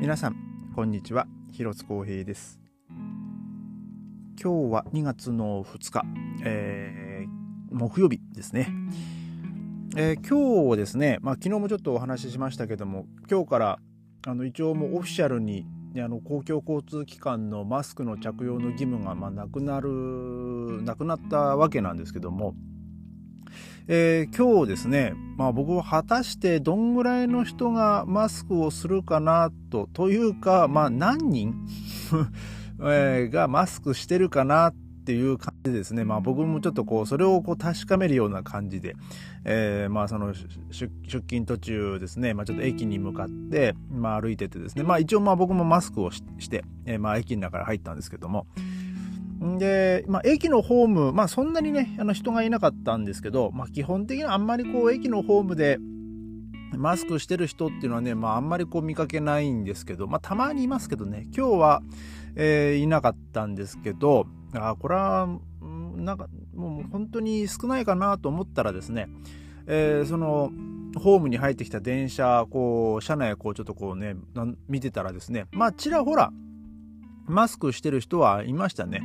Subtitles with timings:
[0.00, 0.36] 皆さん
[0.74, 1.26] こんにちは。
[1.52, 2.58] 広津光平です。
[4.42, 6.02] 今日は2月の2日、
[6.42, 8.72] えー、木曜日ですね、
[9.98, 13.78] えー、今日ですね、まあ、昨日もちょっとお話ししましたけども今日から
[14.26, 15.66] あの一応もうオフィシャルに
[15.98, 22.54] あの公共交通機関のマスクの着用の義務がまあなくなるなくなったわけなんですけども
[23.88, 31.54] えー、今日ですね、まあ僕は果たしてどんぐらいの人がマスクをするかなと、というか、まあ何人
[32.82, 34.74] えー、がマスクしてるかなっ
[35.04, 36.04] ていう感じですね。
[36.04, 38.94] まあ僕もちょっとこう、それをこう確かめるような感じで、
[39.44, 40.32] えー、まあその
[40.70, 48.46] 出勤途中ですね、まあちょっと駅に向かって、まあ歩いててですね、まあ一応まあ僕もマスクをして、えー、まあ駅の中から入ったんですけども、
[49.40, 55.78] で、まあ、駅のホーム、まあ、そんなにね、あの人がいなかったんですけど、まあ、基本的にあんまりこう、駅のホームで、
[56.76, 61.82] マスクしてる人っていうのはね、まあ、あんまりこう見かけないんですけど、まあ、たまにいますけどね、今日は、
[62.36, 65.28] えー、いなかったんですけど、あこれは、
[65.96, 69.08] なんか、もう本当に少ないかなと思ったらですね、
[69.66, 70.50] えー、その、
[70.96, 74.16] ホームに入ってきた電車、こう、車内こう、ちょっとこうね、
[74.68, 76.32] 見てたらですね、まあ、ちらほら、
[77.30, 79.02] マスクしてる人はいましたね。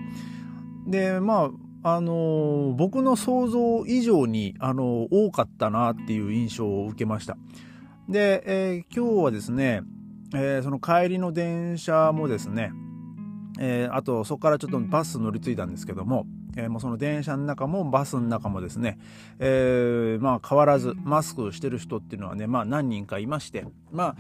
[0.87, 1.51] で、ま
[1.83, 7.37] あ、あの、僕の想像以上に、あの、多かったなっていう印象を受けました。
[8.09, 9.81] で、えー、今日はですね、
[10.33, 12.71] えその帰りの電車もですね、
[13.59, 16.25] えあとそこからちょっとバス乗り継いだんですけども、
[16.57, 18.97] えもうその電車の中もバスの中もですね、
[19.39, 24.15] えまあ変わらずマスクしてる人っていうのはね、まあ何人かいまして、ま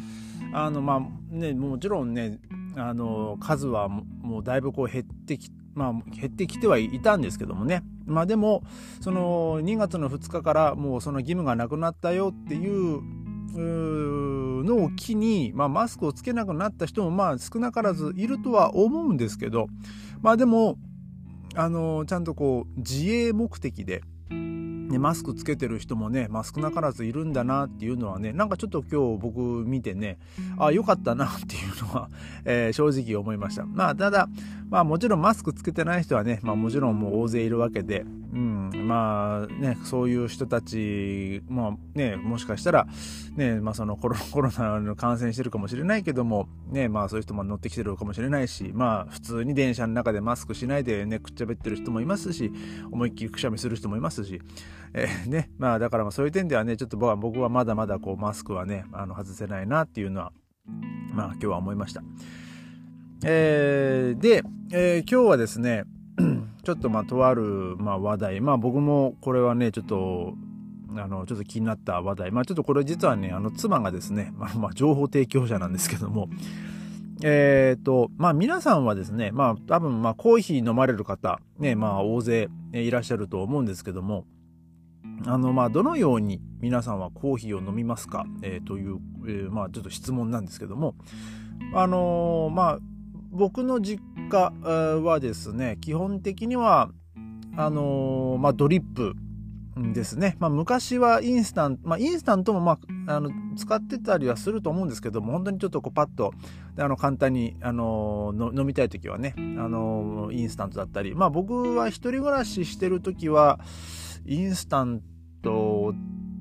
[0.53, 2.39] あ、あのまあね、もちろんね、
[2.77, 7.83] あの数はもうだいぶこう減ってきまあ、減ってきてはいたんですけどもね。
[8.05, 8.63] まあでも、
[9.01, 13.01] その2月の2日からもうその義務がなくなったよっていう
[14.63, 19.67] のを機に、まあ、マスクをつけなくなった人もまあ少なからずいるとは思うんですけど、
[20.21, 20.77] まあでも、
[21.55, 24.01] あのちゃんとこう自衛目的で、
[24.89, 30.17] ね、マスクつけてる人もね、まあ、少なからずいるんだなっていうのはね、なんかちょっと今日僕見てね、
[30.57, 32.09] あ、よかったなっていうのは、
[32.45, 33.65] えー、正直思いました。
[33.65, 34.29] まあ、ただ、
[34.69, 42.85] まあもちろんマスクつけてない人はね、まあもちろんもう大勢いるわけで、うん、まあね、そういう人たち、まあね、もしかしたら、
[43.37, 52.51] ね、まあそのコロ コロナの感染してるかもしれないけども、ね、まあそういう人も乗ってきてるかもしれないし、まあ普通に電車の中でマスクしないでね、くっちゃべってる人もいますし、
[52.91, 54.41] 思いっきりくしゃみする人もいますし、
[54.93, 60.33] えー、ね、まあだからまあそういう点ではね、ちょっと僕はまだまだこうマスクはね、あの外せないなっていうのは、
[61.13, 62.03] まあ今日は思いました。
[63.23, 64.43] えー、で、
[64.73, 65.85] えー、今日はですね、
[66.65, 70.33] ちょっとまあとある、まあ、話題、まあ僕もこれはね、ちょっと、
[70.97, 76.27] あの、ちょっと気になった話題、まあちょっとこれ実はね、あの妻がですね、 まあ、まあ情報提供者なんですけども、
[77.23, 84.25] えっ、ー、と、まあ皆さんはですね、まあ多分まあコーヒー飲まれる方、ね、まあ大勢いらっしゃると思うんですけども、
[85.27, 88.97] あの、まあどのように皆さんはコーヒーを飲みますか、えー、という、
[89.27, 90.95] えー、まあちょっと質問なんですけども、
[91.75, 92.79] あのー、まあ
[93.35, 96.89] 僕の実家はですね、基本的には、
[97.57, 99.13] あのー、まあ、ドリップ
[99.93, 100.37] ですね。
[100.39, 106.33] まあ、昔はインスタント、まあ、インスタントも、まあ、あの、使ってたりはすると思うんですけども、本当にちょっとこう、パッと、
[106.77, 113.59] あの、簡単に、あのー、飲みたい時はね、あのー、インスタントだったり、まあ、僕は一人暮らししてる時は、
[114.25, 115.01] インスタン
[115.41, 115.93] ト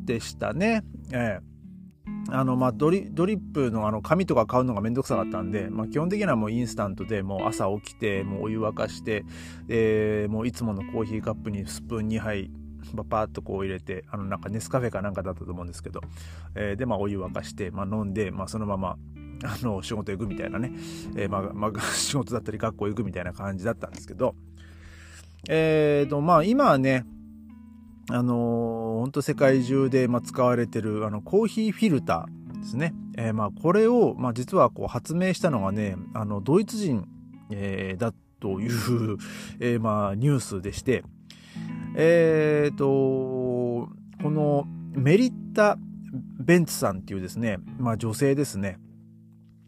[0.05, 0.85] でしたね。
[1.13, 1.54] ええ
[2.31, 9.25] あの、まあ、ドリ、ドリップのあの、紙とか買うのがめんどくさかったんで、まあ、基本的にはもうインスタントで、もう朝起きて、もうお湯沸かして、
[9.69, 12.51] えー、もういつものコーヒーカップにスプーン2杯、
[12.97, 16.01] パパーっとこう入れて、あの、なんかネスカフェかなんかだったと思うんですけど、
[16.55, 18.97] えー、で、まあ、お湯沸かして、まあ、飲んで、まあ、そのまま、
[19.45, 20.73] あの、仕事行くみたいなね、
[21.17, 24.35] えー、まあ、まあ、 仕事だったり学校行くみたいな感じだったんですけど、
[25.49, 27.05] えーと、まあ、今はね、
[28.11, 32.95] あのー、本当世界中で、まあ、使われてるあのコーヒーフィルターですね。
[33.17, 37.07] えー、まあこれを、まあ、実はこう発明したのがねあのドイツ人、
[37.51, 39.19] えー、だという、
[39.61, 41.05] えー、まあニュースでして
[41.97, 43.89] えっ、とこ
[44.23, 45.79] のメリッタ・
[46.39, 48.79] ベンツさんっていうですね、まあ、女性ですね。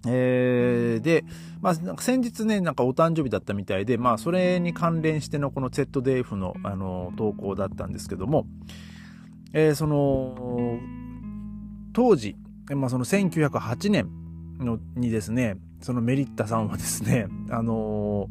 [0.05, 1.25] えー、で、
[1.61, 8.47] まあ、先日ね、なんかお誕生日だったみたいで、まあ、それに関連してのこの ZDF の、あの、投稿だったんですけども、
[9.53, 10.79] えー、その、
[11.93, 12.37] 当時、
[12.71, 14.09] まあ、その1908年
[14.59, 18.29] のにですね、そのメリッタさんはですね、 あの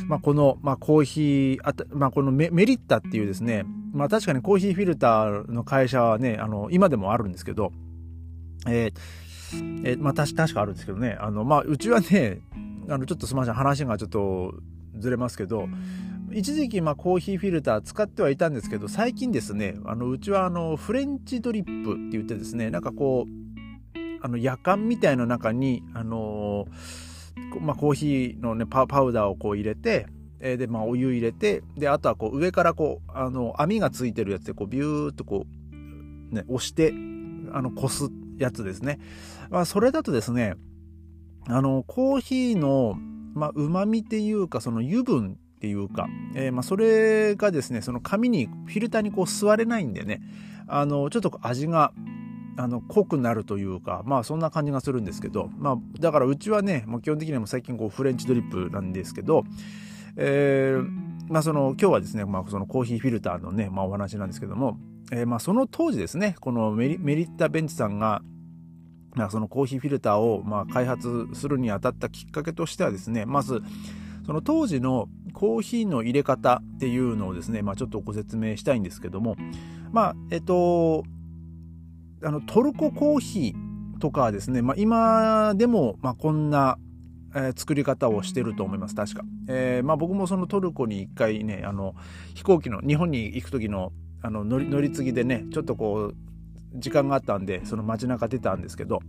[0.00, 7.72] ー、まあ、この、まあ、コーヒー、あまあ、このメメリッタっていうですね、まあ、確かにコーヒーフィルターの会社はね、あの、今でもあるんですけど、
[8.66, 9.24] えー
[9.84, 11.16] えまあ、確かあるんですけどね。
[11.20, 12.40] あの、まあ、うちはね、
[12.88, 14.54] あの、ちょっとすみません、話がちょっと
[14.98, 15.68] ずれますけど、
[16.32, 23.44] 一時期、まあ、コーヒーフィルター使ってはいたんですけど、最近ですね、あの、うちは、あの、フレンチドリップって言ってですね、なんかこう、
[24.22, 26.66] あの、夜間みたいな中に、あの
[27.60, 30.06] まあ、コーヒーのね、パウダーをこう入れて、
[30.40, 35.46] えで、まあ、お湯入れて、で、あとはこう、上からこう、あの、網がついてるやつで、こう、ビューっとこ
[36.30, 36.92] う、ね、押して、
[37.52, 38.08] あの、こす
[38.38, 38.98] やつですね。
[39.50, 40.54] まあ、それだとですね、
[41.46, 42.96] あの、コーヒーの、
[43.34, 50.20] まあ、旨味っていうか、その油分っていうか、えー、まあ、それがですね、その紙に、フィルターにこう吸われないんでね、
[50.66, 51.92] あの、ちょっと味が、
[52.56, 59.44] あの、濃くなるというか、まあそんな感じがするんですけど、まあだからうちはね、もう基本的にはも最近こうフレンチドリップなんですけど、
[60.16, 60.88] えー、
[61.28, 64.78] まあその今日はですね、まあそのコーヒーフィルターのね、まあお話なんですけども、
[65.12, 68.22] えー、まあその当時ですね、このメリメリッタ・ベンチさんが、
[69.14, 73.62] まあ、そのコーヒーフィルターをまあ開発するにあたったきっかけとしてはですね、まず、
[74.26, 79.36] その当時のコーヒーの入れ方っていうのをですね、まあ、ちょっとご説明したいんですけども、
[79.92, 81.04] まあ、えっと、
[82.22, 86.78] あのトルココーヒーとかはですね、まあ、今でもまあこんな、
[87.34, 91.94] えー、作り方をしてると思います確か、えーまあ、僕もそのトルコに一回ねあの
[92.34, 93.92] 飛行機の日本に行く時の
[94.24, 96.14] あの乗り乗り継ぎでねちょっとこう
[96.74, 99.00] 時間があったんでその街中出たんですけど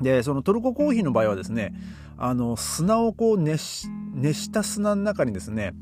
[0.00, 1.74] でそのトルココーヒーの場合はですね
[2.16, 5.74] あの砂をこう熱し熱した砂の中にですね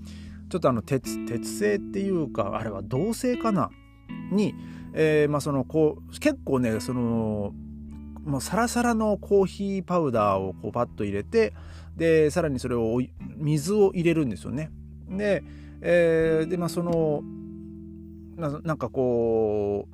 [0.48, 3.70] ちょっとあの鉄鉄製っていうかあれは銅製かな？
[4.32, 4.54] に
[4.94, 7.52] えー、まあそのこう結構ねその
[8.24, 11.52] もうサラサラのコーヒーパウダーをこうパッと入れて
[11.94, 13.02] でさらにそれを
[13.36, 14.70] 水を入れるんですよね。
[15.10, 15.44] で,、
[15.82, 17.22] えー、でまあその
[18.36, 19.88] なんかこ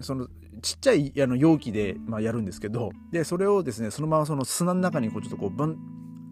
[0.00, 0.28] うその
[0.62, 5.78] ちっちゃいあの容器で、まあ、やるんですけどでそれをですねそのままその砂の中にこうちょっとこうブン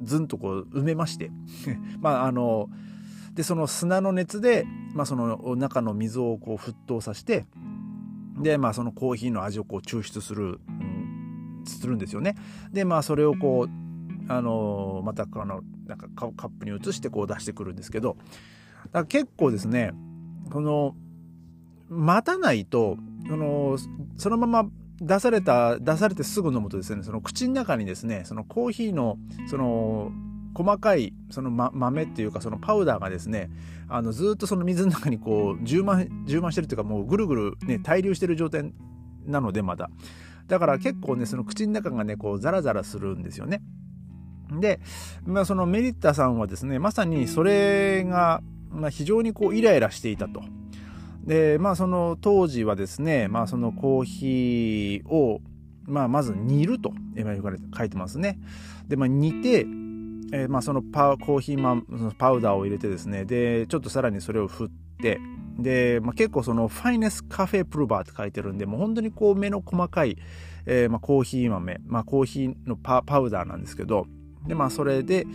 [0.03, 1.31] ズンとこう埋めまして
[2.01, 2.69] まああの
[3.35, 7.47] でその砂の熱で、まあ、その中の水をこう沸騰させて
[8.41, 10.73] で、まあ、そのコーヒーの味をこう抽出する、う
[11.63, 12.37] ん、するんですよね。
[12.73, 18.17] で、まあ、それをこう、あのまたあのなんかカップに移してこう出してくるんですけど
[18.93, 19.93] だ結構ですね
[20.51, 20.97] この
[21.89, 22.97] 待たないと
[23.29, 23.77] その
[24.17, 24.71] そのまま
[25.01, 27.03] 出された出されてすぐ飲むとですね。
[27.03, 30.13] その口の中にですねそのコーヒーのその
[30.55, 33.51] 細かいその、ま、豆っていうかそのパウダーがですね
[33.89, 38.73] あのずっとその水の中にこう充満充満してるっていうかもうぐるぐるね滞留してる状態
[39.27, 39.91] なのでまだ。
[40.47, 43.63] だから結構ねその口の中がねこうザラザラするんですよね。
[44.61, 44.79] で、
[45.25, 50.43] まあ、そのメリッタさんはですねまさにそれが、まあ、非常にこうイライラしていたと。
[51.25, 55.41] でまあその当時はですねまあそのコーヒーを
[55.87, 56.93] まあ、まず煮ると
[57.77, 58.39] 書いてますね。
[58.89, 59.67] で、まあ、煮て、
[60.33, 64.69] えー、まあ、そのパコーヒーマンそのパウダーを入れてですねでちょっとさらにそれを振っ
[65.01, 65.21] て
[65.59, 70.17] で、まあ、結構そのファイネスカフェプルバーって書いてるんでもう本当にこう目の細かい、
[70.67, 74.07] えー、まあ、コーヒー豆、まあ、コーヒーのパウダーなんですけど
[74.47, 75.27] でまあそれで、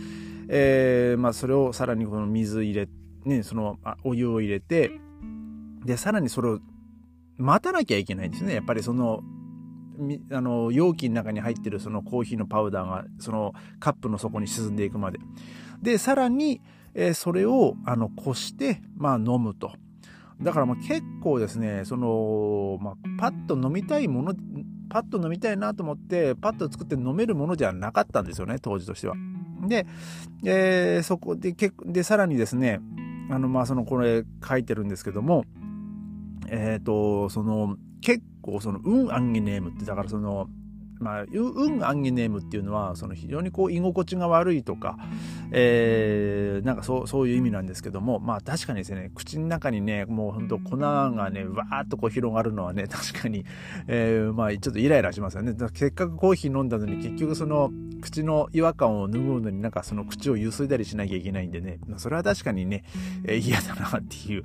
[0.48, 2.88] えー、まあ、それをさらにこの水入れ
[3.24, 4.92] ねそのお湯を入れて
[5.84, 6.60] でさらにそれを
[7.36, 8.54] 待たなきゃいけないんですね。
[8.54, 9.22] やっぱりその
[10.32, 15.18] あの容器の中に入ってるそのコーヒーのパウダーがそのカップの底に沈んでいくまで。
[15.82, 16.60] でさらに、
[16.94, 19.72] え、それをあのこして、まあ、飲むと。
[20.42, 24.34] だからまあ結構ですねその、まあ、パッと飲みたいもの
[24.88, 29.14] パッと飲みたいなと思ってパッと作って飲めるものじゃなかったんですよね当時としては。
[29.68, 29.86] で、
[30.44, 32.80] えー、そこででさらにですね
[33.30, 35.44] あのまあそのこれ書いてるんですけども
[36.50, 40.48] えっ、ー、とその結構そのうんアンゲネームってだからその
[41.00, 44.98] まあ、運アンゲネームっていうのはその非常にこう居心地が悪いとか、
[45.50, 53.46] えー、なんかそうそういう意味なんですけどもまあ確かにですね口の中にねもうほんと粉がねわーっとこう広がるのはね確かに、
[53.88, 55.54] えー、まあちょっとイライラしますよね。
[55.74, 62.84] せっかくコーヒー飲んだのに結局その口の違和感を拭うのになんかその口をゆすいだりしなきゃいけないんでね、まあ、それは確かにね、
[63.24, 64.44] えー、嫌だなっていう、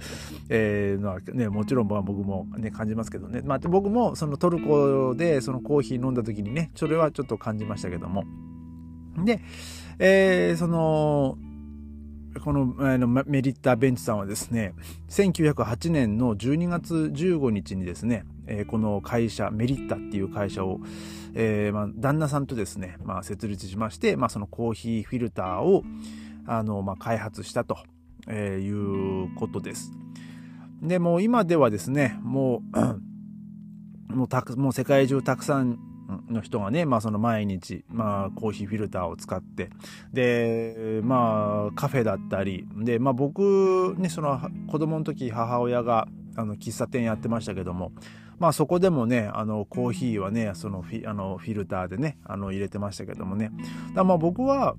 [0.49, 8.23] えー、のはねもちろん僕もね感じますけどね、まあ、僕もそのトルコでそのコーヒー飲んだ時にね、それはちょっと感じましたけども。
[9.23, 9.41] で、
[9.99, 11.37] えー、その、
[12.43, 14.73] この、あのメリッター・ベンチさんはですね、
[15.09, 20.79] 1908年の12月15日にですね、えー、この会社、メリッタっていう会社を、
[21.33, 25.83] えーまあ、旦那さんとですね、まあ、設立しまして、まあ、そのコーヒーフィルターを
[26.45, 27.77] あの、まあ、開発したと、
[28.27, 29.91] えー、いうことです。
[30.81, 35.79] で、もう今ではですね、もう、 もうたくもう世界中たくさん
[36.29, 39.69] の人がね、まあその毎日、まあコーヒーフィルターを使って、
[40.13, 47.91] で、まあカフェだったり、で、まあ僕ね、その子供の時母親があの喫茶店やってましたけども、
[48.37, 53.51] まあそこでもね、あのコーヒーはね、そのフィあのフィルターでね、あの入れてましたけどもね。
[53.93, 54.75] だまあ僕は、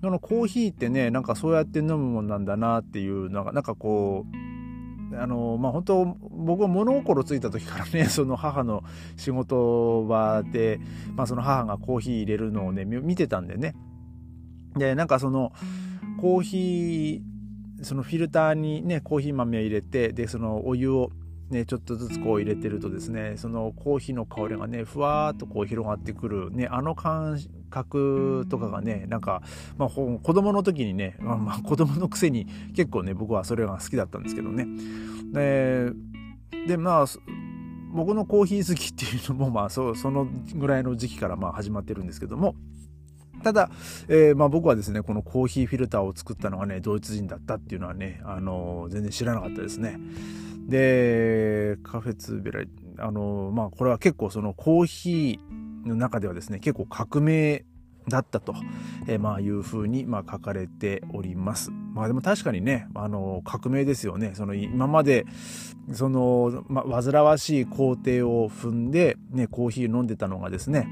[0.00, 4.45] そのコーヒーってね、なんかそうやって飲むもんなんだなっていうのが、なんかこう、
[5.14, 8.82] あの、まあ本当、僕は物心ついた時からね、その母の
[9.16, 10.80] 仕事場で、
[11.14, 13.74] まあその母がコーヒー入れるのをね、見てたんでね。
[14.76, 15.52] で、なんかその、
[16.20, 21.10] コーヒー、そのフィルターにね、コーヒー豆を入れて、で、そのお湯を
[21.50, 27.38] ね、ちょっとずつこう入れてるとですね、そのコーヒーの香りがね、ふわーっとこう広がってくる、ね、あの感
[27.70, 29.42] 覚とかがね、なんか、
[29.78, 34.66] まあ、子供の時にね、まあ、まあ子供のくせに結構ね、僕はそれが好きだったんですけどね。
[35.32, 35.92] で、
[36.66, 37.06] でまあ、
[37.92, 42.56] 僕のコーヒー好きっていうのも、まあ、そそのぐらいの時期からまあ始まってるんですけども、
[43.42, 43.70] ただ、
[44.08, 49.98] えー、まあ僕はですね、このコーヒーフィルターを作ったのがね、ドイツ人だったっていうのはね、あのー、全然知らなかったですね。
[50.66, 52.64] で、カフェツーベラ、
[52.98, 57.64] あの、まあ、これは結構そのコーヒーの中ではですね、結構革命
[58.08, 58.54] だったと、
[59.06, 61.70] えー、まあいうふうにまあ書かれております。
[61.70, 64.32] まあでも確かにね、あの革命ですよね。
[64.34, 65.26] その今まで
[65.92, 70.88] その、まあ、煩わしい工程を踏んで、ね、コーヒー飲んでたのがですね、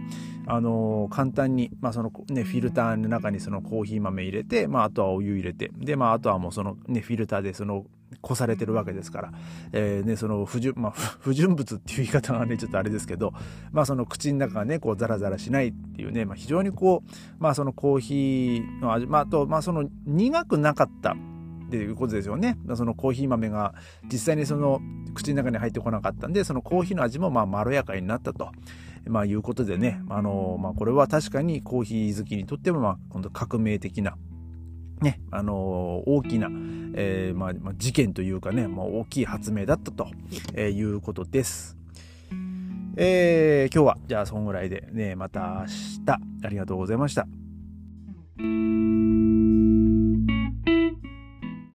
[0.46, 7.84] あの簡単に、まあそのね、フィルターの中にそのコーヒー豆入れて、まああとはお湯入れて、で、まああとはもうそのね、フィルターでその
[8.20, 9.32] こされてるわけですから、
[9.72, 13.32] えーね、その不純,、まあ、不純物っていう言い方がねちょっとあれですけど、
[13.72, 22.56] まあ、その口の中がねこうザラザラしないっていうね、まあ、非常にこう、まあ、そのコーヒーの味、まあ、あと、まあ、その苦くなかったっていうことですよね。
[22.76, 24.80] そのコーヒー豆が実際にその
[25.14, 28.50] 口の中に入ってこなかったんで、そのコーヒーの味もまあまろやかになったと。
[29.06, 34.16] まあいうことでね、あのまあこれは確かにコーヒー好きにとってもまあ今度革命的な
[35.00, 36.48] ね、あの大きな、
[36.94, 40.08] えー、まあ、まあ、事件というかね、まあ、大きい発明だったと、
[40.54, 41.76] えー、いうことです。
[42.96, 47.26] えー、今日はじゃあそんぐらいでね、また明日ありがとうございました。